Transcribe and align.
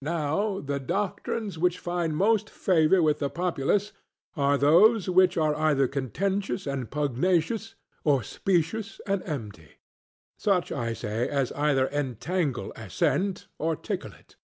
Now 0.00 0.60
the 0.60 0.80
doctrines 0.80 1.58
which 1.58 1.78
find 1.78 2.16
most 2.16 2.48
favour 2.48 3.02
with 3.02 3.18
the 3.18 3.28
populace 3.28 3.92
are 4.34 4.56
those 4.56 5.06
which 5.10 5.36
are 5.36 5.54
either 5.54 5.86
contentious 5.86 6.66
and 6.66 6.90
pugnacious, 6.90 7.74
or 8.02 8.22
specious 8.22 9.02
and 9.06 9.22
empty; 9.24 9.72
such, 10.38 10.72
I 10.72 10.94
say, 10.94 11.28
as 11.28 11.52
either 11.52 11.88
entangle 11.88 12.72
assent 12.74 13.48
or 13.58 13.76
tickle 13.76 14.12
it. 14.14 14.36